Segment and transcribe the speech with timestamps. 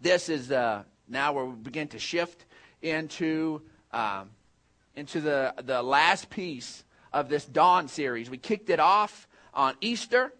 [0.00, 2.44] this is uh, now where we begin to shift
[2.82, 4.30] into um,
[4.96, 8.30] into the the last piece of this dawn series.
[8.30, 10.32] We kicked it off on Easter,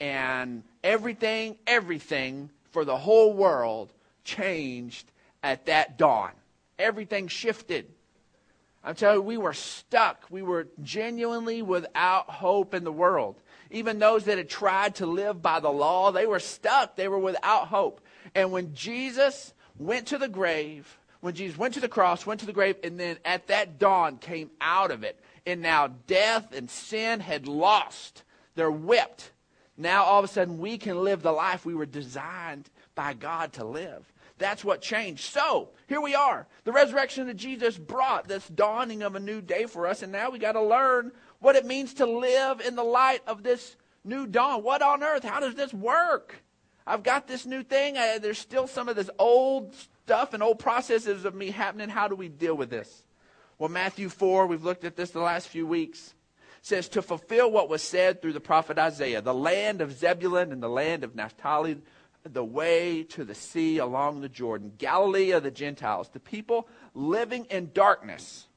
[0.00, 3.92] and everything, everything for the whole world
[4.24, 5.10] changed
[5.42, 6.32] at that dawn.
[6.78, 7.86] Everything shifted.
[8.84, 10.26] I'm telling you, we were stuck.
[10.28, 13.40] We were genuinely without hope in the world.
[13.70, 16.96] Even those that had tried to live by the law, they were stuck.
[16.96, 18.00] They were without hope.
[18.34, 22.46] And when Jesus went to the grave, when Jesus went to the cross, went to
[22.46, 26.70] the grave, and then at that dawn came out of it, and now death and
[26.70, 28.24] sin had lost.
[28.54, 29.30] They're whipped.
[29.76, 33.54] Now all of a sudden we can live the life we were designed by God
[33.54, 34.12] to live.
[34.38, 35.24] That's what changed.
[35.24, 36.48] So, here we are.
[36.64, 40.30] The resurrection of Jesus brought this dawning of a new day for us, and now
[40.30, 44.26] we got to learn what it means to live in the light of this new
[44.26, 44.64] dawn.
[44.64, 45.22] What on earth?
[45.22, 46.42] How does this work?
[46.86, 47.96] I've got this new thing.
[47.96, 51.88] I, there's still some of this old stuff and old processes of me happening.
[51.88, 53.04] How do we deal with this?
[53.58, 56.14] Well, Matthew 4, we've looked at this the last few weeks,
[56.62, 60.62] says to fulfill what was said through the prophet Isaiah, the land of Zebulun and
[60.62, 61.80] the land of Naphtali,
[62.24, 67.46] the way to the sea along the Jordan, Galilee of the Gentiles, the people living
[67.50, 68.48] in darkness,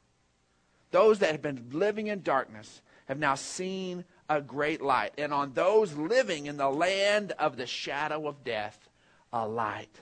[0.92, 5.14] those that have been living in darkness, have now seen a great light.
[5.18, 8.90] And on those living in the land of the shadow of death,
[9.32, 10.02] a light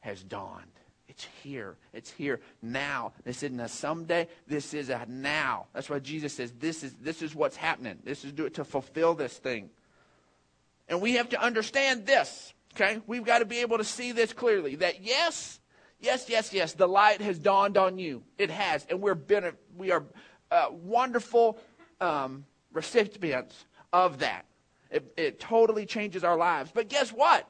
[0.00, 0.66] has dawned.
[1.08, 1.76] It's here.
[1.92, 3.12] It's here now.
[3.24, 4.26] This isn't a someday.
[4.48, 5.66] This is a now.
[5.72, 7.98] That's why Jesus says this is this is what's happening.
[8.02, 9.70] This is do it to fulfill this thing.
[10.88, 12.52] And we have to understand this.
[12.74, 13.00] Okay?
[13.06, 14.74] We've got to be able to see this clearly.
[14.76, 15.60] That yes,
[16.00, 18.22] yes, yes, yes, the light has dawned on you.
[18.36, 18.84] It has.
[18.90, 20.04] And we're been, we are
[20.50, 21.58] uh, wonderful
[22.00, 22.44] um,
[22.74, 24.44] recipients of that.
[24.90, 26.70] It, it totally changes our lives.
[26.74, 27.48] But guess what?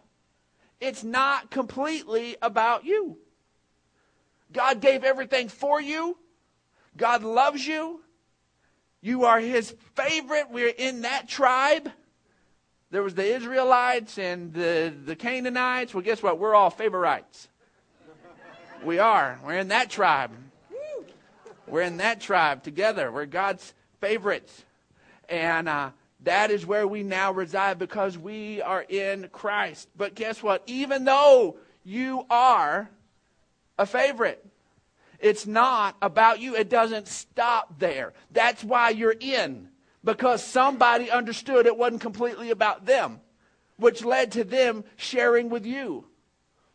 [0.80, 3.18] It's not completely about you.
[4.52, 6.16] God gave everything for you.
[6.96, 8.00] God loves you.
[9.00, 10.46] You are his favorite.
[10.50, 11.90] We're in that tribe.
[12.90, 15.92] There was the Israelites and the, the Canaanites.
[15.92, 16.38] Well, guess what?
[16.38, 17.48] We're all favorites.
[18.84, 19.40] We are.
[19.44, 20.30] We're in that tribe.
[21.66, 23.10] We're in that tribe together.
[23.10, 24.64] We're God's favorites.
[25.28, 25.90] And uh,
[26.20, 29.88] that is where we now reside because we are in Christ.
[29.96, 30.62] But guess what?
[30.66, 32.88] Even though you are
[33.78, 34.44] a favorite,
[35.18, 36.54] it's not about you.
[36.56, 38.12] It doesn't stop there.
[38.30, 39.68] That's why you're in
[40.04, 43.20] because somebody understood it wasn't completely about them,
[43.76, 46.06] which led to them sharing with you.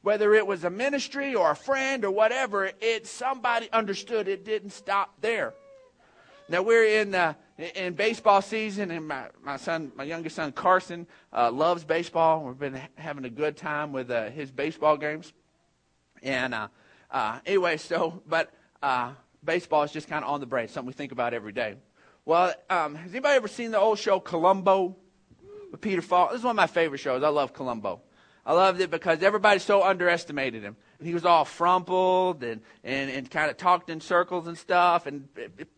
[0.01, 4.71] Whether it was a ministry or a friend or whatever, it somebody understood it didn't
[4.71, 5.53] stop there.
[6.47, 11.07] Now we're in uh, in baseball season, and my, my son, my youngest son Carson,
[11.33, 12.43] uh, loves baseball.
[12.45, 15.33] We've been having a good time with uh, his baseball games.
[16.23, 16.67] And uh,
[17.11, 19.11] uh, anyway, so but uh,
[19.43, 21.75] baseball is just kind of on the brain, something we think about every day.
[22.25, 24.95] Well, um, has anybody ever seen the old show Columbo
[25.71, 26.31] with Peter Falk?
[26.31, 27.23] This is one of my favorite shows.
[27.23, 28.01] I love Columbo.
[28.45, 30.77] I loved it because everybody so underestimated him.
[31.01, 35.05] He was all frumpled and, and, and kind of talked in circles and stuff.
[35.05, 35.27] And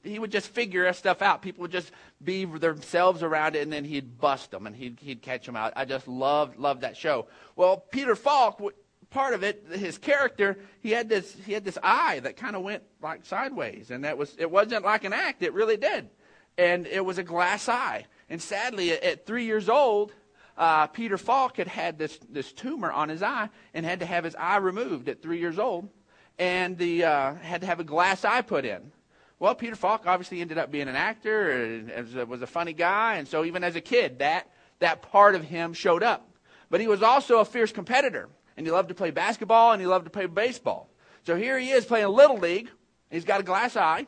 [0.03, 1.41] he would just figure stuff out.
[1.41, 1.91] People would just
[2.23, 5.73] be themselves around it, and then he'd bust them and he'd, he'd catch them out.
[5.75, 7.27] I just loved, loved that show.
[7.55, 8.61] Well, Peter Falk,
[9.09, 12.63] part of it, his character, he had this, he had this eye that kind of
[12.63, 13.91] went like sideways.
[13.91, 15.43] And that was, it wasn't like an act.
[15.43, 16.09] It really did
[16.57, 18.05] and it was a glass eye.
[18.29, 20.13] And sadly, at, at three years old,
[20.61, 24.23] uh, Peter Falk had had this, this tumor on his eye and had to have
[24.23, 25.89] his eye removed at three years old
[26.37, 28.91] and the, uh, had to have a glass eye put in.
[29.39, 33.15] Well, Peter Falk obviously ended up being an actor and was a funny guy.
[33.15, 36.29] And so even as a kid, that, that part of him showed up.
[36.69, 38.29] But he was also a fierce competitor.
[38.55, 40.91] And he loved to play basketball and he loved to play baseball.
[41.25, 42.69] So here he is playing Little League.
[43.09, 44.05] He's got a glass eye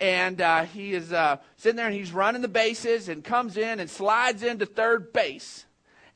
[0.00, 3.78] and uh, he is uh, sitting there and he's running the bases and comes in
[3.78, 5.64] and slides into third base.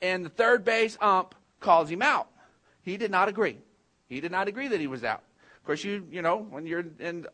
[0.03, 2.29] And the third base ump calls him out.
[2.83, 3.59] He did not agree.
[4.09, 5.23] He did not agree that he was out.
[5.59, 7.27] Of course, you you know when you're in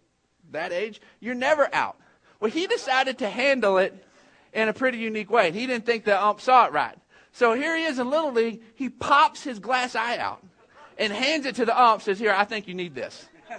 [0.50, 1.96] that age, you're never out.
[2.40, 4.04] Well, he decided to handle it
[4.52, 5.52] in a pretty unique way.
[5.52, 6.98] He didn't think the ump saw it right.
[7.32, 8.62] So here he is in Little League.
[8.74, 10.42] He pops his glass eye out
[10.98, 12.02] and hands it to the ump.
[12.02, 13.28] Says, "Here, I think you need this."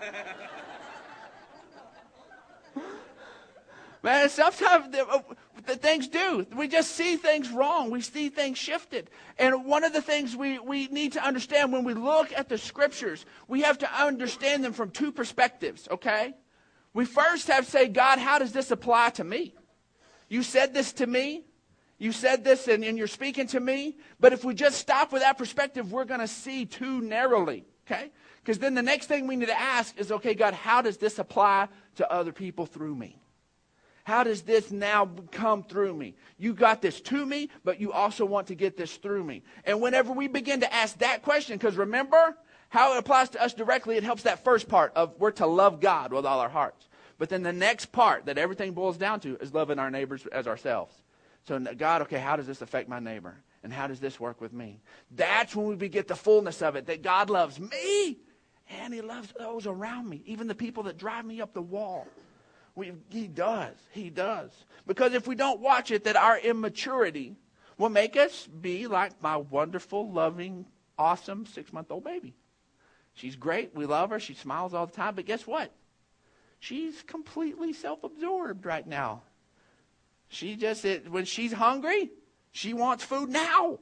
[4.04, 5.20] Man, sometimes uh,
[5.76, 6.46] things do.
[6.56, 7.92] We just see things wrong.
[7.92, 9.10] We see things shifted.
[9.38, 12.58] And one of the things we, we need to understand when we look at the
[12.58, 16.34] scriptures, we have to understand them from two perspectives, okay?
[16.94, 19.54] We first have to say, God, how does this apply to me?
[20.30, 21.44] You said this to me.
[22.00, 23.98] You said this and, and you're speaking to me.
[24.20, 27.66] But if we just stop with that perspective, we're going to see too narrowly.
[27.86, 28.12] Okay?
[28.44, 31.20] Because then the next thing we need to ask is okay, God, how does this
[31.20, 33.20] apply to other people through me?
[34.08, 36.16] How does this now come through me?
[36.38, 39.44] You got this to me, but you also want to get this through me.
[39.66, 42.38] And whenever we begin to ask that question, because remember
[42.70, 45.82] how it applies to us directly, it helps that first part of we're to love
[45.82, 46.88] God with all our hearts.
[47.18, 50.48] But then the next part that everything boils down to is loving our neighbors as
[50.48, 50.96] ourselves.
[51.46, 53.36] So, God, okay, how does this affect my neighbor?
[53.62, 54.80] And how does this work with me?
[55.12, 58.20] That's when we get the fullness of it that God loves me
[58.70, 62.08] and He loves those around me, even the people that drive me up the wall.
[62.78, 63.76] We, he does.
[63.90, 64.52] He does.
[64.86, 67.36] Because if we don't watch it, that our immaturity
[67.80, 72.36] will make us be like my wonderful, loving, awesome six month old baby.
[73.16, 73.74] She's great.
[73.74, 74.20] We love her.
[74.20, 75.16] She smiles all the time.
[75.16, 75.72] But guess what?
[76.60, 79.24] She's completely self absorbed right now.
[80.30, 82.12] She just, it, when she's hungry,
[82.52, 83.80] she wants food now.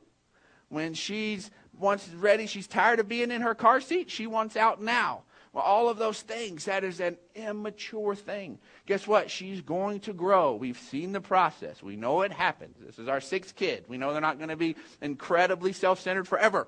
[0.69, 4.81] When she's once ready, she's tired of being in her car seat, she wants out
[4.81, 5.23] now.
[5.55, 8.59] Well, all of those things, that is an immature thing.
[8.87, 9.31] Guess what?
[9.31, 10.53] She's going to grow.
[10.53, 11.81] We've seen the process.
[11.81, 12.75] We know it happens.
[12.77, 13.85] This is our sixth kid.
[13.87, 16.67] We know they're not going to be incredibly self centered forever.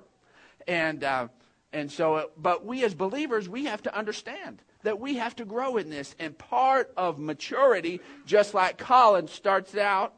[0.66, 1.28] And, uh,
[1.70, 5.76] and so, but we as believers, we have to understand that we have to grow
[5.76, 6.16] in this.
[6.18, 10.14] And part of maturity, just like Colin starts out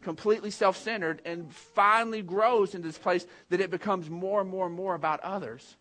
[0.00, 4.64] completely self centered and finally grows into this place that it becomes more and more
[4.64, 5.76] and more about others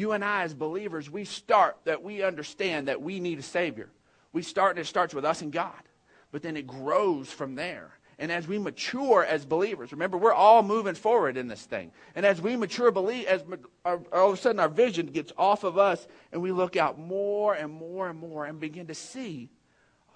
[0.00, 3.90] you and I, as believers, we start that we understand that we need a Savior.
[4.32, 5.82] We start, and it starts with us and God,
[6.32, 7.92] but then it grows from there.
[8.18, 11.90] And as we mature as believers, remember, we're all moving forward in this thing.
[12.14, 13.42] And as we mature, believe, as
[13.84, 16.98] our, all of a sudden our vision gets off of us, and we look out
[16.98, 19.50] more and more and more and begin to see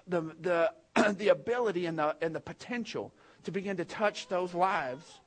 [0.07, 0.71] the, the,
[1.13, 3.11] the ability and the, and the potential
[3.43, 5.19] to begin to touch those lives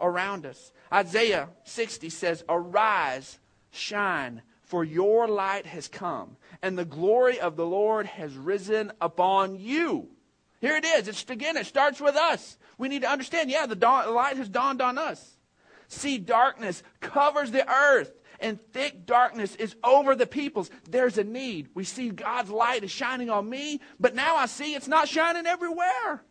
[0.00, 0.72] around us.
[0.92, 3.38] Isaiah 60 says, Arise
[3.76, 9.58] shine, for your light has come, and the glory of the Lord has risen upon
[9.58, 10.08] you.
[10.60, 11.08] Here it is.
[11.08, 12.56] It's again, it starts with us.
[12.78, 15.36] We need to understand, yeah, the, dawn, the light has dawned on us.
[15.88, 20.70] See, darkness covers the earth, and thick darkness is over the peoples.
[20.90, 21.68] There's a need.
[21.74, 25.46] We see God's light is shining on me, but now I see it's not shining
[25.46, 26.22] everywhere.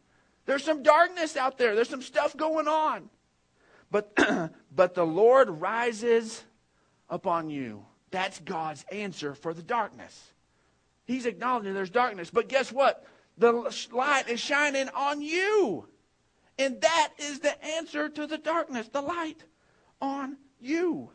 [0.46, 1.74] There's some darkness out there.
[1.76, 3.10] There's some stuff going on.
[3.92, 4.16] But,
[4.76, 6.44] but the Lord rises
[7.10, 7.86] upon you.
[8.12, 10.32] That's God's answer for the darkness.
[11.06, 12.30] He's acknowledging there's darkness.
[12.32, 13.06] But guess what?
[13.38, 13.52] The
[13.92, 15.88] light is shining on you.
[16.58, 19.44] And that is the answer to the darkness the light
[20.02, 21.10] on you.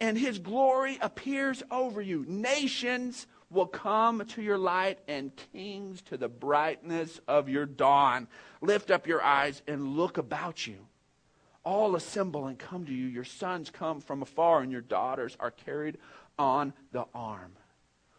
[0.00, 2.24] And his glory appears over you.
[2.28, 8.28] Nations will come to your light, and kings to the brightness of your dawn.
[8.60, 10.86] Lift up your eyes and look about you
[11.68, 13.06] all assemble and come to you.
[13.06, 15.98] Your sons come from afar, and your daughters are carried
[16.38, 17.52] on the arm.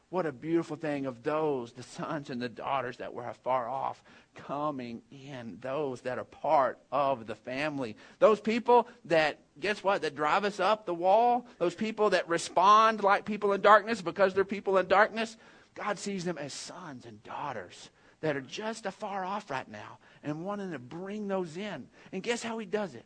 [0.09, 4.03] What a beautiful thing of those, the sons and the daughters that were far off,
[4.35, 5.57] coming in.
[5.61, 7.95] Those that are part of the family.
[8.19, 11.47] Those people that, guess what, that drive us up the wall.
[11.57, 15.37] Those people that respond like people in darkness because they're people in darkness.
[15.73, 17.89] God sees them as sons and daughters
[18.21, 21.87] that are just afar off right now and wanting to bring those in.
[22.11, 23.05] And guess how he does it?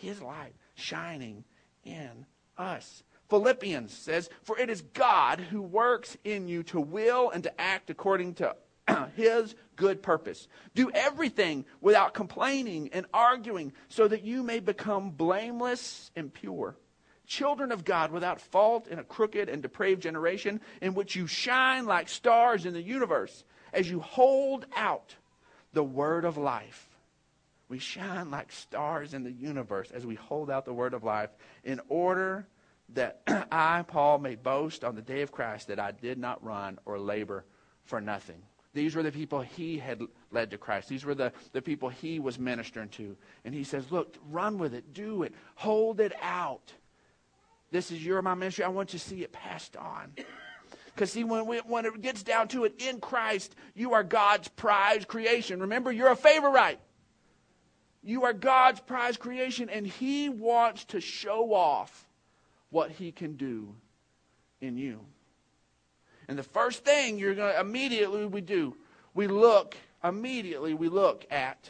[0.00, 1.44] His light shining
[1.84, 2.26] in
[2.56, 3.02] us.
[3.28, 7.90] Philippians says, For it is God who works in you to will and to act
[7.90, 8.56] according to
[9.16, 10.48] his good purpose.
[10.74, 16.76] Do everything without complaining and arguing, so that you may become blameless and pure.
[17.26, 21.86] Children of God without fault in a crooked and depraved generation, in which you shine
[21.86, 25.14] like stars in the universe as you hold out
[25.72, 26.89] the word of life
[27.70, 31.30] we shine like stars in the universe as we hold out the word of life
[31.62, 32.46] in order
[32.94, 33.22] that
[33.52, 36.98] I, Paul, may boast on the day of Christ that I did not run or
[36.98, 37.44] labor
[37.84, 38.42] for nothing.
[38.74, 40.88] These were the people he had led to Christ.
[40.88, 43.16] These were the, the people he was ministering to.
[43.44, 46.72] And he says, Look, run with it, do it, hold it out.
[47.70, 48.64] This is your my ministry.
[48.64, 50.12] I want you to see it passed on.
[50.92, 54.48] Because, see, when, we, when it gets down to it, in Christ, you are God's
[54.48, 55.60] prize creation.
[55.60, 56.78] Remember, you're a favorite.
[58.02, 62.08] You are God's prize creation, and He wants to show off
[62.70, 63.74] what He can do
[64.60, 65.00] in you.
[66.28, 68.76] And the first thing you're going to immediately we do,
[69.14, 71.68] we look, immediately we look at,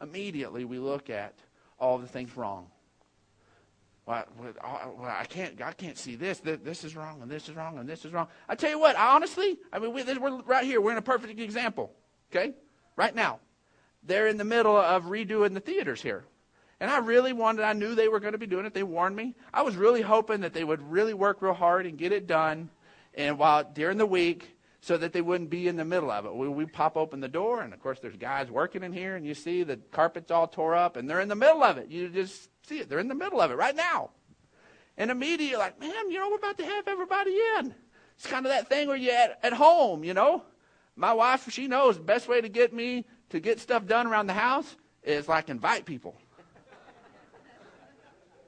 [0.00, 1.34] immediately we look at
[1.78, 2.68] all the things wrong.
[4.06, 4.24] Well,
[5.02, 6.40] I can't, I can't see this.
[6.40, 8.28] This is wrong, and this is wrong, and this is wrong.
[8.48, 10.80] I tell you what, honestly, I mean, we're right here.
[10.80, 11.92] We're in a perfect example,
[12.30, 12.54] okay?
[12.96, 13.38] Right now.
[14.02, 16.24] They're in the middle of redoing the theaters here.
[16.80, 18.74] And I really wanted, I knew they were going to be doing it.
[18.74, 19.34] They warned me.
[19.54, 22.70] I was really hoping that they would really work real hard and get it done.
[23.14, 26.34] And while during the week, so that they wouldn't be in the middle of it.
[26.34, 29.24] We, we pop open the door, and of course, there's guys working in here, and
[29.24, 31.88] you see the carpet's all tore up, and they're in the middle of it.
[31.88, 32.88] You just see it.
[32.88, 34.10] They're in the middle of it right now.
[34.98, 37.72] And immediately, like, man, you know, we're about to have everybody in.
[38.16, 40.42] It's kind of that thing where you're at, at home, you know.
[40.96, 44.26] My wife, she knows the best way to get me to get stuff done around
[44.26, 46.16] the house is like invite people.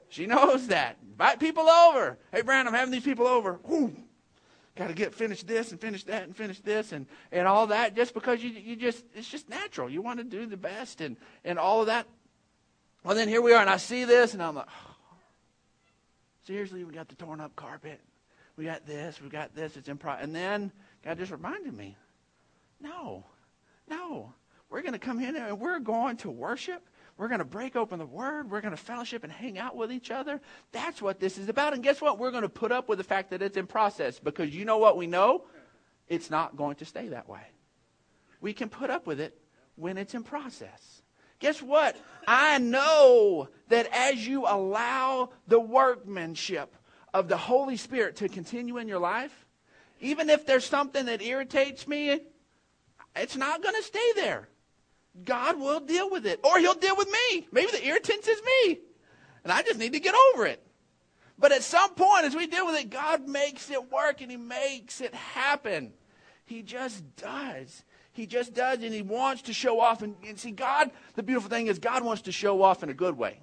[0.09, 0.97] She knows that.
[1.11, 2.17] Invite people over.
[2.31, 3.59] Hey, Brand, I'm having these people over.
[4.75, 7.95] Got to get finish this and finish that and finish this and, and all that
[7.95, 9.89] just because you, you just, it's just natural.
[9.89, 12.07] You want to do the best and, and all of that.
[13.03, 14.95] Well, then here we are, and I see this, and I'm like, oh,
[16.45, 17.99] seriously, we got the torn up carpet.
[18.57, 20.23] We got this, we got this, it's improv.
[20.23, 20.71] And then
[21.03, 21.95] God just reminded me,
[22.81, 23.23] no,
[23.87, 24.33] no.
[24.69, 26.83] We're going to come in and we're going to worship
[27.17, 28.51] we're going to break open the Word.
[28.51, 30.41] We're going to fellowship and hang out with each other.
[30.71, 31.73] That's what this is about.
[31.73, 32.19] And guess what?
[32.19, 34.77] We're going to put up with the fact that it's in process because you know
[34.77, 35.45] what we know?
[36.09, 37.41] It's not going to stay that way.
[38.41, 39.39] We can put up with it
[39.75, 41.01] when it's in process.
[41.39, 41.95] Guess what?
[42.27, 46.75] I know that as you allow the workmanship
[47.13, 49.45] of the Holy Spirit to continue in your life,
[50.01, 52.19] even if there's something that irritates me,
[53.15, 54.49] it's not going to stay there.
[55.23, 56.39] God will deal with it.
[56.43, 57.47] Or he'll deal with me.
[57.51, 58.79] Maybe the irritant is me.
[59.43, 60.61] And I just need to get over it.
[61.37, 64.37] But at some point, as we deal with it, God makes it work and he
[64.37, 65.93] makes it happen.
[66.45, 67.83] He just does.
[68.13, 70.01] He just does, and he wants to show off.
[70.01, 72.93] And, and see, God, the beautiful thing is, God wants to show off in a
[72.93, 73.39] good way.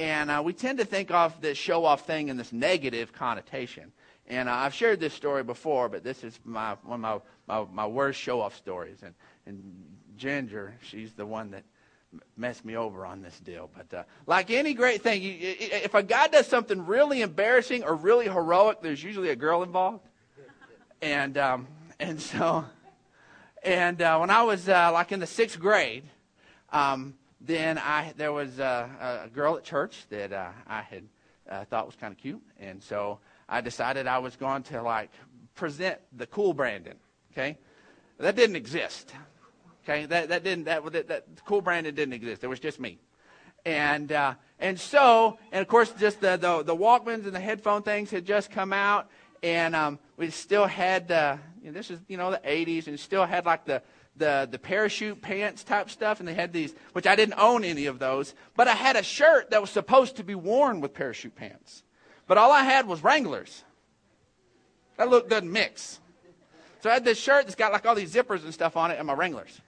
[0.00, 3.92] And uh, we tend to think of this show off thing in this negative connotation.
[4.26, 7.66] And uh, I've shared this story before, but this is my, one of my, my,
[7.72, 9.04] my worst show off stories.
[9.04, 9.14] And,
[9.46, 9.62] and
[10.16, 11.64] Ginger, she's the one that
[12.36, 13.70] messed me over on this deal.
[13.74, 17.94] But uh, like any great thing, you, if a guy does something really embarrassing or
[17.94, 20.06] really heroic, there's usually a girl involved.
[21.02, 21.66] And um,
[22.00, 22.64] and so,
[23.62, 26.04] and uh, when I was uh, like in the sixth grade,
[26.72, 31.04] um, then I there was a, a girl at church that uh, I had
[31.48, 33.18] uh, thought was kind of cute, and so
[33.48, 35.10] I decided I was going to like
[35.54, 36.96] present the cool Brandon.
[37.32, 37.58] Okay,
[38.18, 39.12] that didn't exist.
[39.86, 42.42] Okay, that, that didn't that, that, that cool Brandon didn't exist.
[42.42, 42.98] It was just me,
[43.66, 47.82] and uh, and so and of course just the, the the Walkmans and the headphone
[47.82, 49.10] things had just come out,
[49.42, 52.98] and um, we still had uh, you know, this is you know the 80s, and
[52.98, 53.82] still had like the
[54.16, 57.84] the the parachute pants type stuff, and they had these, which I didn't own any
[57.84, 61.36] of those, but I had a shirt that was supposed to be worn with parachute
[61.36, 61.82] pants,
[62.26, 63.64] but all I had was Wranglers.
[64.96, 66.00] That look doesn't mix.
[66.80, 68.98] So I had this shirt that's got like all these zippers and stuff on it,
[68.98, 69.60] and my Wranglers.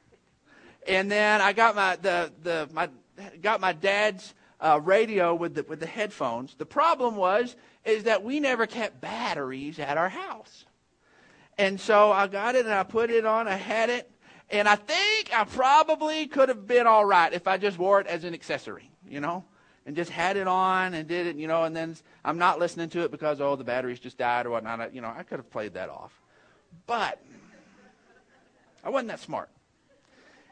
[0.88, 2.88] And then I got my the the my
[3.42, 6.54] got my dad's uh, radio with the with the headphones.
[6.54, 10.64] The problem was is that we never kept batteries at our house,
[11.58, 13.48] and so I got it and I put it on.
[13.48, 14.10] I had it,
[14.50, 18.06] and I think I probably could have been all right if I just wore it
[18.06, 19.44] as an accessory, you know,
[19.86, 21.64] and just had it on and did it, you know.
[21.64, 24.94] And then I'm not listening to it because oh the batteries just died or whatnot.
[24.94, 26.12] You know, I could have played that off,
[26.86, 27.20] but
[28.84, 29.50] I wasn't that smart.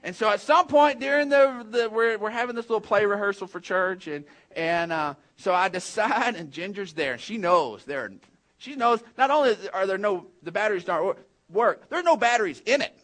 [0.04, 3.46] And so at some point during the, the we're, we're having this little play rehearsal
[3.46, 8.12] for church, and, and uh, so I decide, and Ginger's there, and she knows there.
[8.58, 11.18] She knows not only are there no the batteries don't
[11.50, 12.94] work, there are no batteries in it.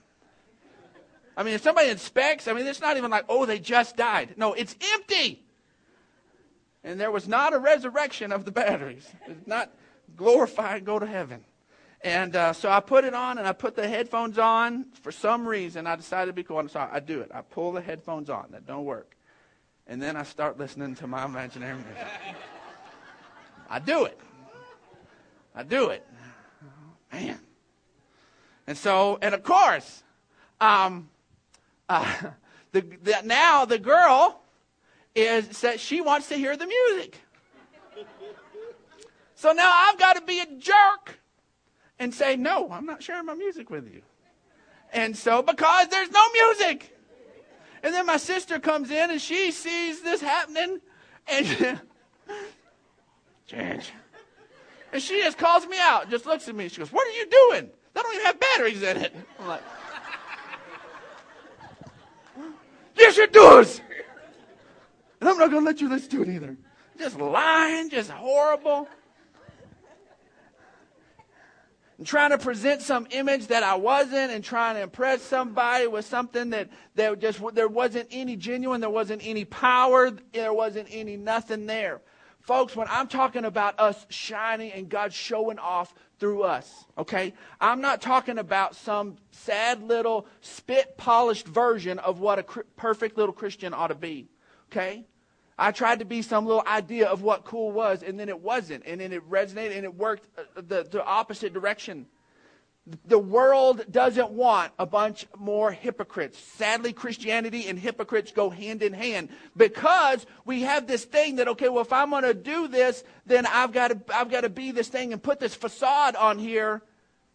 [1.36, 4.34] I mean, if somebody inspects, I mean, it's not even like, oh, they just died.
[4.36, 5.42] No, it's empty.
[6.84, 9.08] And there was not a resurrection of the batteries.
[9.26, 9.72] It's not
[10.16, 11.44] glorified, go to heaven.
[12.02, 14.86] And uh, so I put it on and I put the headphones on.
[15.02, 16.66] For some reason, I decided to be cool.
[16.68, 17.30] So I do it.
[17.34, 18.48] I pull the headphones on.
[18.52, 19.16] That don't work.
[19.86, 22.06] And then I start listening to my imaginary music.
[23.68, 24.18] I do it.
[25.54, 26.06] I do it.
[27.12, 27.38] Man.
[28.66, 30.02] And so, and of course,
[30.60, 31.10] um,
[31.88, 32.06] uh,
[32.72, 34.40] the, the, now the girl
[35.14, 37.18] is that she wants to hear the music.
[39.34, 41.19] So now I've got to be a jerk
[42.00, 44.02] and say, No, I'm not sharing my music with you.
[44.92, 46.96] And so, because there's no music.
[47.84, 50.80] And then my sister comes in and she sees this happening
[51.28, 51.46] and
[53.46, 53.92] change.
[54.92, 56.68] And she just calls me out, just looks at me.
[56.68, 57.70] She goes, What are you doing?
[57.94, 59.14] That don't even have batteries in it.
[59.38, 59.62] I'm like,
[62.96, 63.80] Yes, it does.
[65.20, 66.56] And I'm not going to let you listen to it either.
[66.98, 68.88] Just lying, just horrible.
[72.00, 76.06] And trying to present some image that I wasn't and trying to impress somebody with
[76.06, 81.18] something that, that just there wasn't any genuine, there wasn't any power, there wasn't any
[81.18, 82.00] nothing there.
[82.40, 87.34] Folks, when I'm talking about us shining and God showing off through us, okay?
[87.60, 92.44] I'm not talking about some sad little spit polished version of what a
[92.76, 94.30] perfect little Christian ought to be,
[94.72, 95.04] okay?
[95.60, 98.84] I tried to be some little idea of what cool was, and then it wasn't.
[98.86, 102.06] And then it resonated and it worked uh, the, the opposite direction.
[103.04, 106.38] The world doesn't want a bunch more hypocrites.
[106.38, 111.68] Sadly, Christianity and hypocrites go hand in hand because we have this thing that, okay,
[111.68, 114.70] well, if I'm going to do this, then I've got to, I've got to be
[114.70, 116.80] this thing and put this facade on here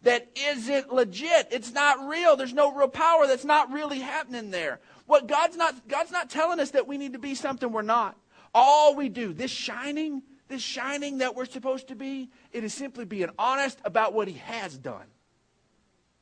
[0.02, 1.48] that isn't legit.
[1.52, 2.36] It's not real.
[2.36, 4.80] There's no real power that's not really happening there.
[5.06, 8.16] What God's not, God's not telling us that we need to be something we're not.
[8.54, 13.04] All we do, this shining, this shining that we're supposed to be, it is simply
[13.04, 15.06] being honest about what He has done.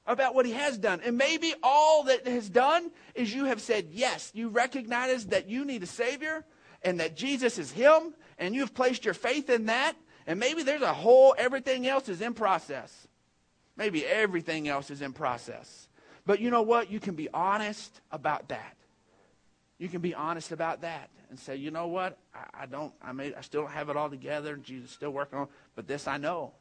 [0.06, 1.00] About what He has done.
[1.04, 5.64] And maybe all that has done is you have said, yes, you recognize that you
[5.64, 6.44] need a Savior
[6.82, 9.94] and that Jesus is Him, and you've placed your faith in that.
[10.26, 13.08] And maybe there's a whole, everything else is in process.
[13.76, 15.88] Maybe everything else is in process.
[16.26, 16.90] But you know what?
[16.90, 18.76] You can be honest about that.
[19.78, 22.16] You can be honest about that and say, you know what?
[22.34, 22.92] I, I don't.
[23.02, 23.34] I may.
[23.34, 24.56] I still don't have it all together.
[24.56, 25.48] Jesus is still working on.
[25.74, 26.52] But this I know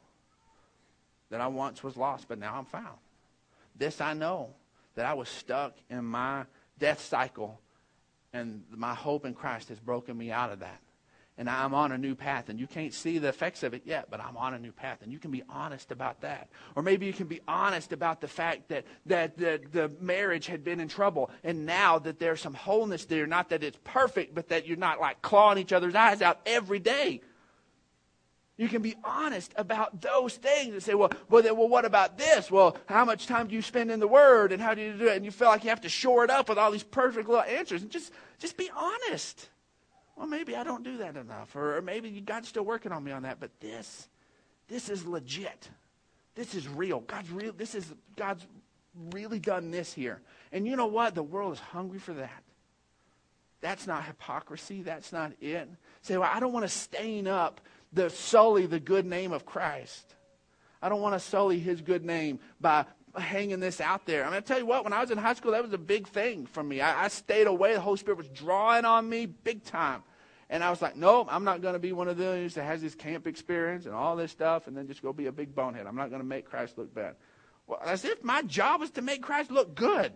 [1.30, 2.98] that I once was lost, but now I'm found.
[3.76, 4.50] This I know
[4.94, 6.44] that I was stuck in my
[6.78, 7.60] death cycle,
[8.32, 10.80] and my hope in Christ has broken me out of that
[11.36, 12.48] and I'm on a new path.
[12.48, 15.02] And you can't see the effects of it yet, but I'm on a new path.
[15.02, 16.48] And you can be honest about that.
[16.76, 20.62] Or maybe you can be honest about the fact that, that the, the marriage had
[20.62, 21.30] been in trouble.
[21.42, 25.00] And now that there's some wholeness there, not that it's perfect, but that you're not
[25.00, 27.20] like clawing each other's eyes out every day.
[28.56, 32.16] You can be honest about those things and say, well, well, then, well, what about
[32.16, 32.48] this?
[32.48, 35.08] Well, how much time do you spend in the Word, and how do you do
[35.08, 35.16] it?
[35.16, 37.42] And you feel like you have to shore it up with all these perfect little
[37.42, 37.82] answers.
[37.82, 39.48] And just, just be honest
[40.16, 43.22] well, maybe I don't do that enough, or, maybe God's still working on me on
[43.22, 43.40] that.
[43.40, 44.08] But this,
[44.68, 45.68] this is legit.
[46.34, 47.00] This is real.
[47.00, 47.52] God's real.
[47.52, 48.46] This is God's
[49.10, 50.20] really done this here.
[50.52, 51.14] And you know what?
[51.14, 52.42] The world is hungry for that.
[53.60, 54.82] That's not hypocrisy.
[54.82, 55.68] That's not it.
[56.02, 57.60] Say, well, I don't want to stain up
[57.92, 60.14] the sully the good name of Christ.
[60.82, 62.84] I don't want to sully his good name by
[63.22, 64.24] hanging this out there.
[64.24, 65.78] I'm going to tell you what, when I was in high school, that was a
[65.78, 66.80] big thing for me.
[66.80, 67.74] I, I stayed away.
[67.74, 70.02] The Holy Spirit was drawing on me big time.
[70.50, 72.82] And I was like, nope, I'm not going to be one of those that has
[72.82, 75.86] this camp experience and all this stuff and then just go be a big bonehead.
[75.86, 77.16] I'm not going to make Christ look bad.
[77.66, 80.12] Well, as if my job is to make Christ look good.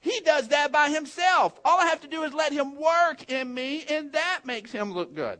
[0.00, 1.58] He does that by himself.
[1.64, 4.92] All I have to do is let him work in me, and that makes him
[4.92, 5.38] look good.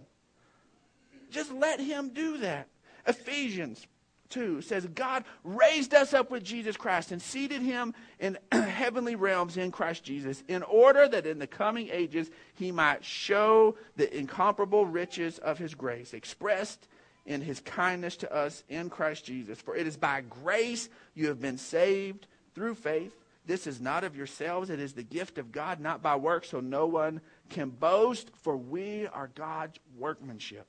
[1.30, 2.68] Just let him do that.
[3.06, 3.84] Ephesians
[4.32, 9.56] 2 says, God raised us up with Jesus Christ and seated him in heavenly realms
[9.56, 14.86] in Christ Jesus, in order that in the coming ages he might show the incomparable
[14.86, 16.88] riches of his grace, expressed
[17.26, 19.60] in his kindness to us in Christ Jesus.
[19.60, 23.14] For it is by grace you have been saved through faith.
[23.44, 26.60] This is not of yourselves, it is the gift of God, not by works, so
[26.60, 30.66] no one can boast, for we are God's workmanship,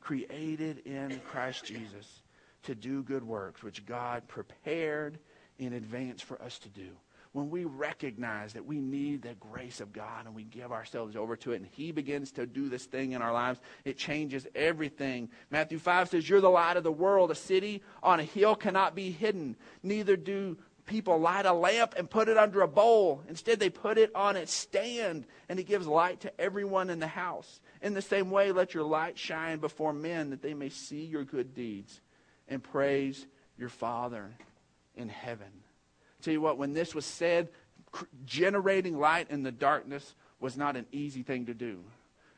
[0.00, 2.19] created in Christ Jesus
[2.64, 5.18] to do good works, which God prepared
[5.58, 6.88] in advance for us to do.
[7.32, 11.36] When we recognize that we need the grace of God and we give ourselves over
[11.36, 15.28] to it and He begins to do this thing in our lives, it changes everything.
[15.48, 17.30] Matthew 5 says, You're the light of the world.
[17.30, 19.56] A city on a hill cannot be hidden.
[19.84, 23.22] Neither do people light a lamp and put it under a bowl.
[23.28, 27.06] Instead, they put it on its stand and it gives light to everyone in the
[27.06, 27.60] house.
[27.80, 31.22] In the same way, let your light shine before men that they may see your
[31.22, 32.00] good deeds
[32.50, 34.30] and praise your Father
[34.96, 35.48] in heaven.
[36.20, 37.48] Tell you what, when this was said,
[38.26, 41.82] generating light in the darkness was not an easy thing to do.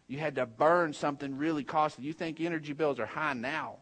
[0.07, 2.05] You had to burn something really costly.
[2.05, 3.77] You think energy bills are high now.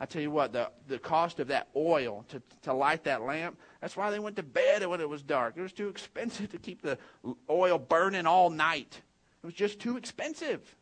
[0.00, 3.58] I tell you what, the, the cost of that oil to, to light that lamp,
[3.80, 5.54] that's why they went to bed when it was dark.
[5.56, 6.98] It was too expensive to keep the
[7.48, 9.00] oil burning all night.
[9.42, 10.76] It was just too expensive.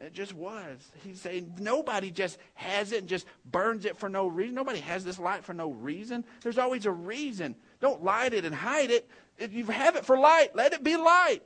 [0.00, 0.90] It just was.
[1.04, 4.54] He's saying nobody just has it and just burns it for no reason.
[4.54, 6.24] Nobody has this light for no reason.
[6.42, 7.54] There's always a reason.
[7.80, 9.08] Don't light it and hide it.
[9.38, 11.42] If you have it for light, let it be light.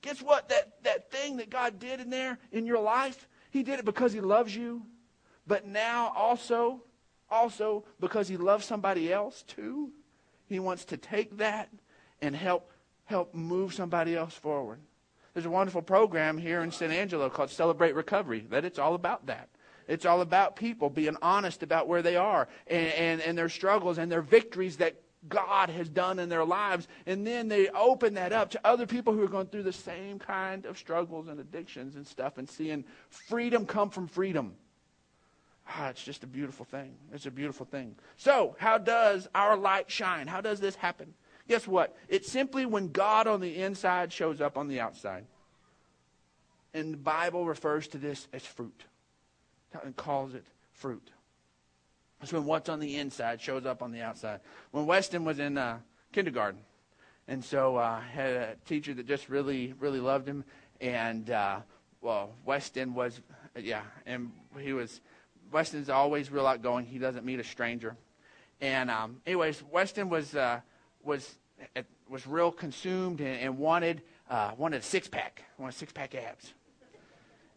[0.00, 0.48] Guess what?
[0.48, 4.12] That, that thing that God did in there in your life, He did it because
[4.12, 4.86] He loves you.
[5.46, 6.82] But now also,
[7.28, 9.90] also because He loves somebody else too.
[10.46, 11.68] He wants to take that
[12.22, 12.70] and help
[13.04, 14.80] help move somebody else forward.
[15.38, 19.26] There's a wonderful program here in San Angelo called Celebrate Recovery that it's all about
[19.26, 19.48] that.
[19.86, 23.98] It's all about people being honest about where they are and, and, and their struggles
[23.98, 24.96] and their victories that
[25.28, 26.88] God has done in their lives.
[27.06, 30.18] And then they open that up to other people who are going through the same
[30.18, 34.56] kind of struggles and addictions and stuff and seeing freedom come from freedom.
[35.68, 36.96] Ah, it's just a beautiful thing.
[37.12, 37.94] It's a beautiful thing.
[38.16, 40.26] So, how does our light shine?
[40.26, 41.14] How does this happen?
[41.48, 41.96] Guess what?
[42.08, 45.24] It's simply when God on the inside shows up on the outside.
[46.74, 48.84] And the Bible refers to this as fruit
[49.82, 51.10] and calls it fruit.
[52.22, 54.40] It's when what's on the inside shows up on the outside.
[54.72, 55.78] When Weston was in uh,
[56.12, 56.60] kindergarten,
[57.26, 60.44] and so uh, had a teacher that just really, really loved him,
[60.80, 61.60] and uh,
[62.00, 63.20] well, Weston was,
[63.56, 65.00] yeah, and he was.
[65.50, 66.84] Weston's always real outgoing.
[66.84, 67.96] He doesn't meet a stranger,
[68.60, 70.60] and um, anyways, Weston was uh,
[71.08, 71.36] was
[72.08, 76.52] was real consumed and, and wanted uh, wanted a six pack, wanted six pack abs.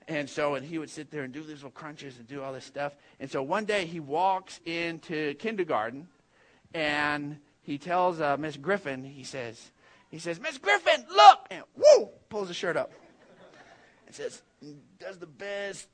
[0.07, 2.51] And so, and he would sit there and do these little crunches and do all
[2.51, 2.95] this stuff.
[3.19, 6.07] And so one day he walks into kindergarten
[6.73, 9.71] and he tells uh, Miss Griffin, he says,
[10.09, 11.47] he says, Miss Griffin, look!
[11.51, 12.09] And whoo!
[12.29, 12.91] Pulls his shirt up.
[14.07, 14.41] And says,
[14.99, 15.87] does the best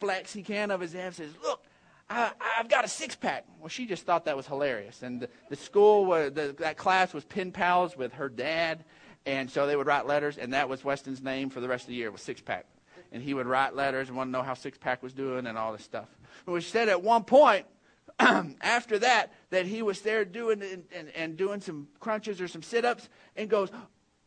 [0.00, 1.64] flex he can of his abs, says, look,
[2.08, 3.44] I, have got a six pack.
[3.58, 5.02] Well, she just thought that was hilarious.
[5.02, 8.84] And the, the school, was, the, that class was pen pals with her dad.
[9.26, 11.88] And so they would write letters, and that was Weston's name for the rest of
[11.88, 12.66] the year, was six pack
[13.14, 15.56] and he would write letters and want to know how Six Pack was doing and
[15.56, 16.08] all this stuff.
[16.46, 17.64] Which said at one point,
[18.18, 22.62] after that, that he was there doing and, and, and doing some crunches or some
[22.62, 23.70] sit ups and goes,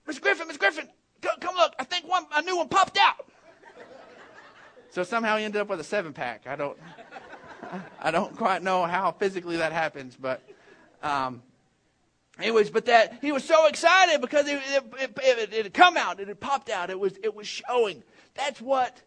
[0.07, 0.87] Miss Griffin, Miss Griffin,
[1.21, 3.29] come, come look, I think one, a new one popped out.
[4.89, 6.47] so somehow he ended up with a seven pack.
[6.47, 6.77] I don't,
[8.01, 10.41] I don't quite know how physically that happens, but.
[11.03, 11.41] Um,
[12.39, 16.19] Anyways, but that he was so excited because it, it, it, it, had come out,
[16.19, 18.03] it had popped out, it was, it was showing.
[18.35, 19.01] That's what,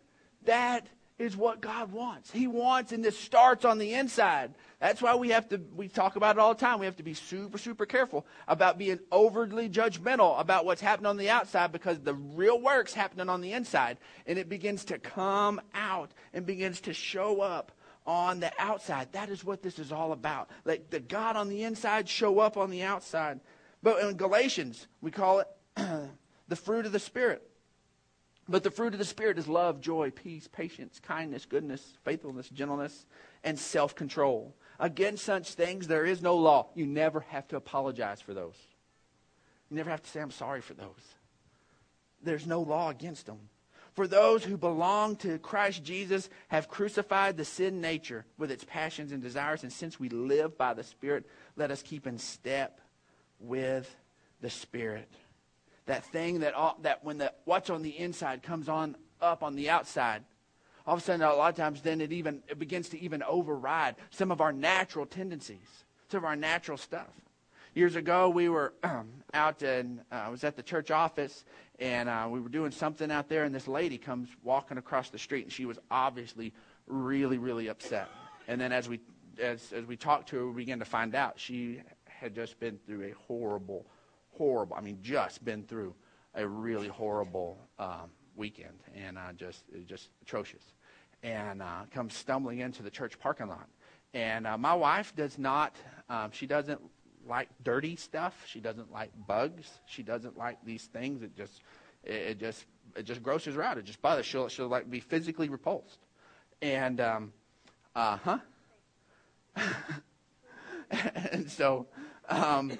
[0.46, 2.30] that is what God wants.
[2.30, 4.54] He wants, and this starts on the inside.
[4.80, 6.80] That's why we have to, we talk about it all the time.
[6.80, 11.18] We have to be super, super careful about being overly judgmental about what's happening on
[11.18, 13.98] the outside because the real work's happening on the inside.
[14.26, 17.70] And it begins to come out and begins to show up
[18.06, 19.12] on the outside.
[19.12, 20.50] That is what this is all about.
[20.64, 23.40] Let the God on the inside show up on the outside.
[23.82, 25.48] But in Galatians, we call it
[26.48, 27.42] the fruit of the Spirit.
[28.48, 33.06] But the fruit of the Spirit is love, joy, peace, patience, kindness, goodness, faithfulness, gentleness,
[33.44, 34.56] and self control.
[34.80, 36.68] Against such things, there is no law.
[36.74, 38.56] You never have to apologize for those.
[39.70, 41.14] You never have to say, I'm sorry for those.
[42.22, 43.38] There's no law against them.
[43.94, 49.12] For those who belong to Christ Jesus have crucified the sin nature with its passions
[49.12, 49.62] and desires.
[49.62, 51.26] And since we live by the Spirit,
[51.56, 52.80] let us keep in step
[53.40, 53.94] with
[54.40, 55.08] the Spirit
[55.90, 59.56] that thing that, all, that when the, what's on the inside comes on up on
[59.56, 60.22] the outside,
[60.86, 63.24] all of a sudden, a lot of times, then it even it begins to even
[63.24, 67.08] override some of our natural tendencies, some of our natural stuff.
[67.74, 68.74] Years ago, we were
[69.34, 71.44] out and uh, I was at the church office,
[71.78, 75.18] and uh, we were doing something out there, and this lady comes walking across the
[75.18, 76.52] street, and she was obviously
[76.88, 78.08] really, really upset.
[78.48, 78.98] And then as we
[79.40, 82.76] as as we talked to her, we began to find out she had just been
[82.86, 83.86] through a horrible
[84.36, 84.74] horrible.
[84.74, 85.94] I mean, just been through
[86.34, 90.64] a really horrible um, weekend, and uh, just just atrocious.
[91.22, 93.68] And uh, comes stumbling into the church parking lot.
[94.12, 95.76] And uh, my wife does not.
[96.08, 96.80] Um, she doesn't
[97.26, 98.44] like dirty stuff.
[98.46, 99.68] She doesn't like bugs.
[99.86, 101.22] She doesn't like these things.
[101.22, 101.62] It just
[102.04, 103.78] it, it just it just grosses her out.
[103.78, 104.26] It just bothers.
[104.26, 105.98] She'll she'll like be physically repulsed.
[106.62, 107.32] And um,
[107.94, 108.38] uh huh.
[110.90, 111.86] and so
[112.28, 112.72] um,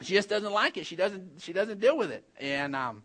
[0.00, 0.86] she just doesn't like it.
[0.86, 2.24] She doesn't she doesn't deal with it.
[2.38, 3.02] And um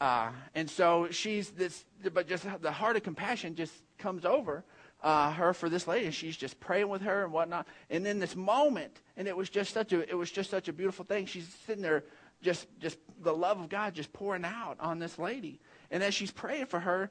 [0.00, 4.64] uh and so she's this but just the heart of compassion just comes over
[5.02, 7.66] uh, her for this lady and she's just praying with her and whatnot.
[7.90, 10.72] And then this moment and it was just such a it was just such a
[10.72, 11.26] beautiful thing.
[11.26, 12.04] She's sitting there
[12.42, 15.60] just just the love of god just pouring out on this lady.
[15.90, 17.10] And as she's praying for her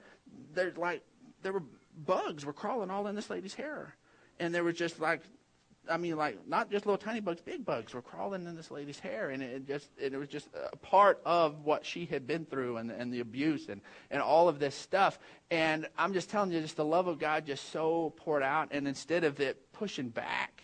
[0.53, 1.03] there's like
[1.41, 1.63] there were
[2.05, 3.95] bugs were crawling all in this lady's hair.
[4.39, 5.21] And there was just like
[5.89, 8.99] I mean, like not just little tiny bugs, big bugs were crawling in this lady's
[8.99, 12.45] hair, and it just and it was just a part of what she had been
[12.45, 15.19] through, and and the abuse, and and all of this stuff.
[15.49, 18.87] And I'm just telling you, just the love of God just so poured out, and
[18.87, 20.63] instead of it pushing back,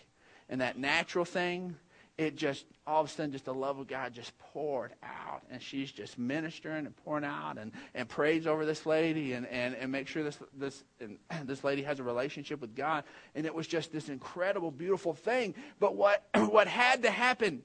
[0.49, 1.75] and that natural thing,
[2.17, 5.43] it just all of a sudden just the love of God just poured out.
[5.51, 9.75] And she's just ministering and pouring out and, and prays over this lady and, and,
[9.75, 13.03] and make sure this this and this lady has a relationship with God.
[13.35, 15.53] And it was just this incredible beautiful thing.
[15.79, 17.61] But what what had to happen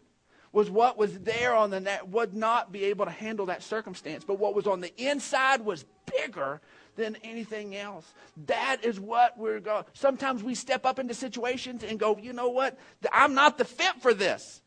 [0.52, 4.22] was what was there on the net would not be able to handle that circumstance.
[4.22, 6.60] But what was on the inside was bigger
[6.96, 8.07] than anything else.
[8.46, 9.85] That is what we're going.
[9.94, 12.78] Sometimes we step up into situations and go, you know what?
[13.12, 14.61] I'm not the fit for this.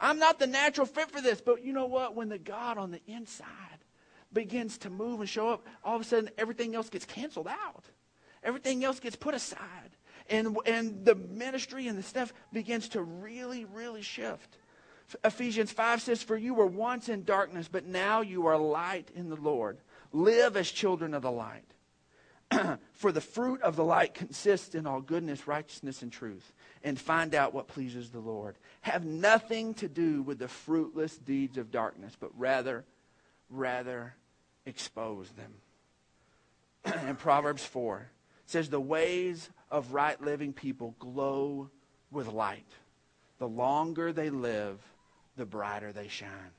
[0.00, 1.40] I'm not the natural fit for this.
[1.40, 2.14] But you know what?
[2.14, 3.46] When the God on the inside
[4.32, 7.84] begins to move and show up, all of a sudden everything else gets canceled out.
[8.42, 9.96] Everything else gets put aside.
[10.28, 14.56] And, and the ministry and the stuff begins to really, really shift.
[15.24, 19.28] Ephesians 5 says, For you were once in darkness, but now you are light in
[19.28, 19.78] the Lord.
[20.12, 21.64] Live as children of the light.
[22.92, 26.52] For the fruit of the light consists in all goodness, righteousness, and truth.
[26.84, 28.56] And find out what pleases the Lord.
[28.82, 32.84] Have nothing to do with the fruitless deeds of darkness, but rather,
[33.48, 34.14] rather
[34.66, 35.54] expose them.
[37.08, 38.08] in Proverbs 4
[38.46, 41.70] says, The ways of right living people glow
[42.10, 42.68] with light.
[43.38, 44.78] The longer they live,
[45.36, 46.52] the brighter they shine.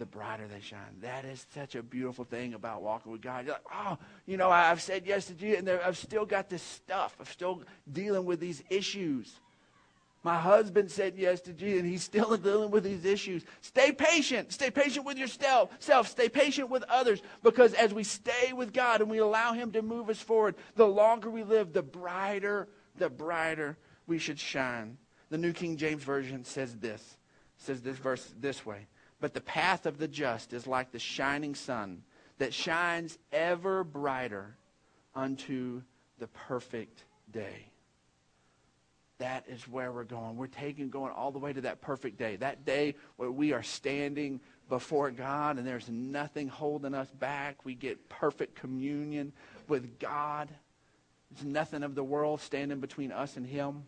[0.00, 0.96] The brighter they shine.
[1.02, 3.44] That is such a beautiful thing about walking with God.
[3.44, 6.62] You're like, oh, you know, I've said yes to Jesus, and I've still got this
[6.62, 7.14] stuff.
[7.20, 9.30] I'm still dealing with these issues.
[10.22, 13.44] My husband said yes to Jesus, and he's still dealing with these issues.
[13.60, 14.54] Stay patient.
[14.54, 15.68] Stay patient with yourself.
[15.80, 16.08] Self.
[16.08, 17.20] Stay patient with others.
[17.42, 20.88] Because as we stay with God and we allow Him to move us forward, the
[20.88, 24.96] longer we live, the brighter, the brighter we should shine.
[25.28, 27.18] The New King James Version says this.
[27.58, 28.86] Says this verse this way.
[29.20, 32.02] But the path of the just is like the shining sun
[32.38, 34.56] that shines ever brighter
[35.14, 35.82] unto
[36.18, 37.66] the perfect day.
[39.18, 40.38] That is where we're going.
[40.38, 42.36] We're taking going all the way to that perfect day.
[42.36, 47.66] That day where we are standing before God and there's nothing holding us back.
[47.66, 49.32] We get perfect communion
[49.68, 50.48] with God.
[51.30, 53.82] There's nothing of the world standing between us and him.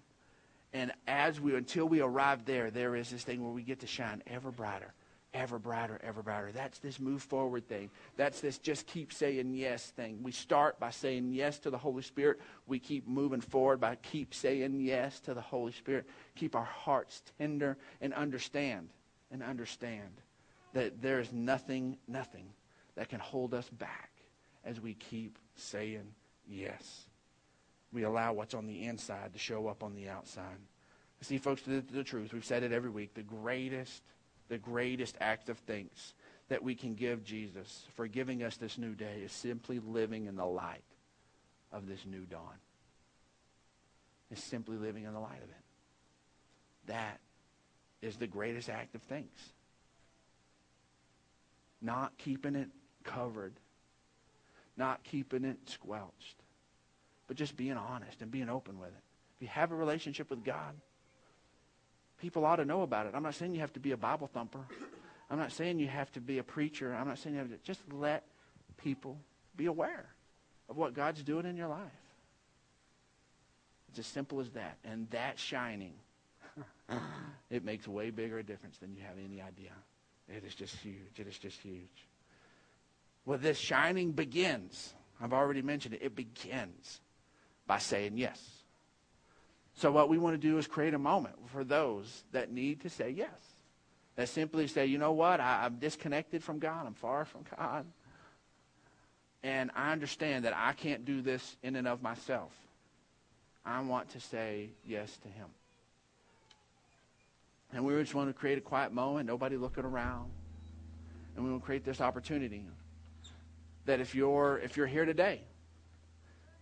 [0.74, 3.86] And as we until we arrive there, there is this thing where we get to
[3.86, 4.92] shine ever brighter
[5.34, 6.52] ever brighter, ever brighter.
[6.52, 7.90] That's this move forward thing.
[8.16, 10.18] That's this just keep saying yes thing.
[10.22, 12.40] We start by saying yes to the Holy Spirit.
[12.66, 16.06] We keep moving forward by keep saying yes to the Holy Spirit.
[16.34, 18.88] Keep our hearts tender and understand
[19.30, 20.20] and understand
[20.74, 22.46] that there is nothing, nothing
[22.96, 24.10] that can hold us back
[24.64, 26.14] as we keep saying
[26.48, 27.06] yes.
[27.92, 30.58] We allow what's on the inside to show up on the outside.
[31.20, 34.02] See, folks, the, the truth, we've said it every week, the greatest
[34.52, 36.12] the greatest act of thanks
[36.50, 40.36] that we can give Jesus for giving us this new day is simply living in
[40.36, 40.84] the light
[41.72, 42.60] of this new dawn.
[44.30, 45.64] Is simply living in the light of it.
[46.88, 47.18] That
[48.02, 49.40] is the greatest act of thanks.
[51.80, 52.68] Not keeping it
[53.04, 53.54] covered,
[54.76, 56.42] not keeping it squelched,
[57.26, 59.02] but just being honest and being open with it.
[59.36, 60.74] If you have a relationship with God,
[62.22, 63.14] people ought to know about it.
[63.14, 64.61] I'm not saying you have to be a Bible thumper.
[65.28, 66.94] I'm not saying you have to be a preacher.
[66.94, 68.24] I'm not saying you have to just let
[68.76, 69.18] people
[69.56, 70.06] be aware
[70.68, 71.80] of what God's doing in your life.
[73.90, 74.78] It's as simple as that.
[74.85, 75.94] And that shining,
[77.50, 79.72] it makes way bigger a difference than you have any idea.
[80.28, 81.18] It is just huge.
[81.18, 82.06] It is just huge.
[83.26, 84.94] Well, this shining begins.
[85.20, 86.02] I've already mentioned it.
[86.02, 87.00] It begins
[87.66, 88.62] by saying yes.
[89.74, 92.90] So, what we want to do is create a moment for those that need to
[92.90, 93.30] say yes.
[94.16, 97.87] That simply say, you know what, I, I'm disconnected from God, I'm far from God.
[99.42, 102.52] And I understand that I can't do this in and of myself.
[103.64, 105.46] I want to say yes to Him.
[107.72, 110.30] And we just want to create a quiet moment, nobody looking around.
[111.35, 112.66] And we want to create this opportunity
[113.87, 115.40] that if you're if you're here today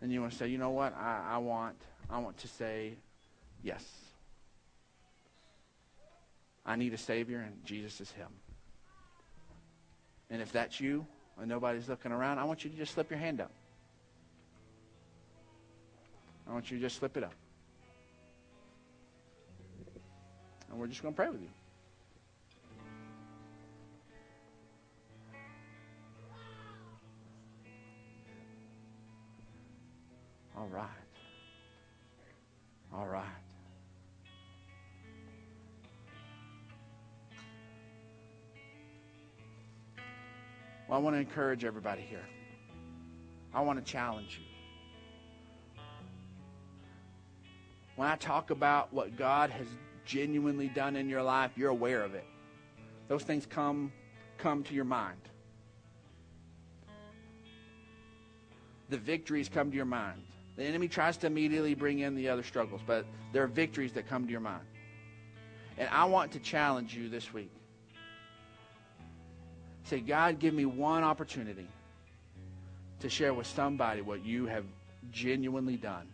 [0.00, 1.76] and you want to say, you know what, I, I want
[2.10, 2.94] I want to say
[3.62, 3.84] yes.
[6.66, 8.28] I need a Savior, and Jesus is Him.
[10.28, 11.06] And if that's you,
[11.38, 13.50] and nobody's looking around, I want you to just slip your hand up.
[16.48, 17.34] I want you to just slip it up.
[20.70, 21.48] And we're just going to pray with you.
[30.56, 30.99] All right.
[33.00, 33.24] All right.
[40.86, 42.26] Well, I want to encourage everybody here.
[43.54, 45.82] I want to challenge you.
[47.96, 49.66] When I talk about what God has
[50.04, 52.26] genuinely done in your life, you're aware of it.
[53.08, 53.92] Those things come
[54.36, 55.20] come to your mind.
[58.90, 60.20] The victories come to your mind.
[60.56, 64.08] The enemy tries to immediately bring in the other struggles, but there are victories that
[64.08, 64.64] come to your mind.
[65.78, 67.50] And I want to challenge you this week.
[69.84, 71.66] Say, God, give me one opportunity
[73.00, 74.64] to share with somebody what you have
[75.10, 76.08] genuinely done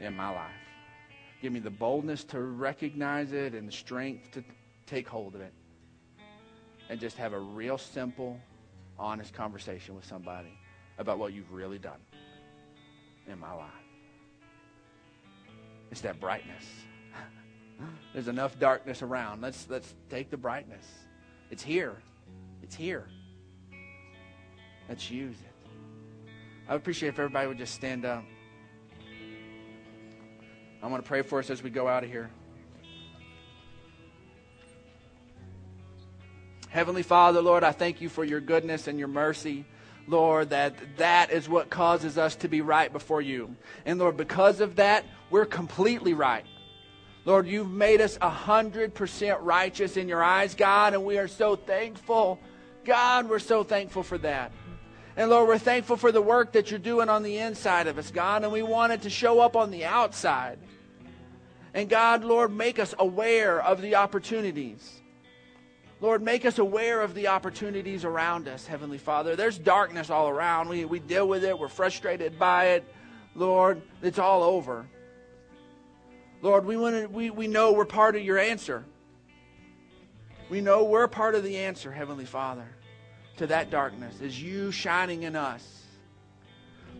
[0.00, 0.50] in my life.
[1.42, 4.44] Give me the boldness to recognize it and the strength to
[4.86, 5.52] take hold of it.
[6.88, 8.40] And just have a real simple,
[8.98, 10.58] honest conversation with somebody
[10.98, 12.00] about what you've really done
[13.30, 13.70] in my life.
[15.90, 16.64] It's that brightness.
[18.12, 19.40] There's enough darkness around.
[19.40, 20.86] Let's let's take the brightness.
[21.50, 21.96] It's here.
[22.62, 23.06] It's here.
[24.88, 26.30] Let's use it.
[26.68, 28.24] I would appreciate if everybody would just stand up.
[30.82, 32.30] I want to pray for us as we go out of here.
[36.68, 39.64] Heavenly Father, Lord, I thank you for your goodness and your mercy.
[40.10, 43.54] Lord, that that is what causes us to be right before you.
[43.86, 46.44] And Lord, because of that, we're completely right.
[47.24, 52.40] Lord, you've made us 100% righteous in your eyes, God, and we are so thankful.
[52.84, 54.52] God, we're so thankful for that.
[55.16, 58.10] And Lord, we're thankful for the work that you're doing on the inside of us,
[58.10, 60.58] God, and we want it to show up on the outside.
[61.74, 64.99] And God, Lord, make us aware of the opportunities.
[66.00, 69.36] Lord, make us aware of the opportunities around us, Heavenly Father.
[69.36, 70.68] There's darkness all around.
[70.68, 72.84] We, we deal with it, we're frustrated by it.
[73.34, 74.86] Lord, it's all over.
[76.42, 78.84] Lord, we, want to, we, we know we're part of your answer.
[80.48, 82.66] We know we're part of the answer, Heavenly Father,
[83.36, 85.84] to that darkness, is you shining in us.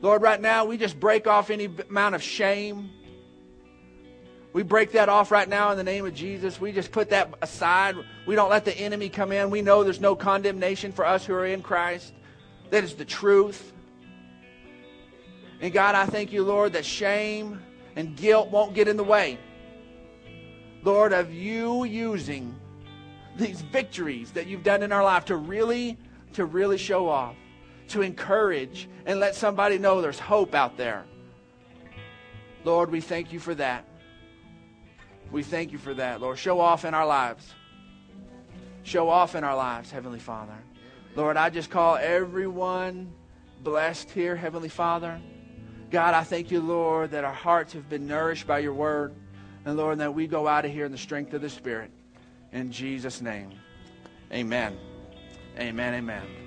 [0.02, 2.90] Lord, right now, we just break off any amount of shame
[4.52, 6.60] we break that off right now in the name of Jesus.
[6.60, 7.94] We just put that aside.
[8.26, 9.50] We don't let the enemy come in.
[9.50, 12.12] We know there's no condemnation for us who are in Christ.
[12.70, 13.72] That is the truth.
[15.60, 17.62] And God, I thank you, Lord, that shame
[17.94, 19.38] and guilt won't get in the way.
[20.82, 22.54] Lord, of you using
[23.36, 25.96] these victories that you've done in our life to really,
[26.32, 27.36] to really show off,
[27.88, 31.04] to encourage and let somebody know there's hope out there.
[32.64, 33.84] Lord, we thank you for that.
[35.30, 36.38] We thank you for that, Lord.
[36.38, 37.54] Show off in our lives.
[38.82, 40.56] Show off in our lives, Heavenly Father.
[41.14, 43.12] Lord, I just call everyone
[43.62, 45.20] blessed here, Heavenly Father.
[45.90, 49.14] God, I thank you, Lord, that our hearts have been nourished by your word.
[49.64, 51.90] And Lord, that we go out of here in the strength of the Spirit.
[52.52, 53.52] In Jesus' name,
[54.32, 54.78] amen.
[55.58, 56.39] Amen, amen.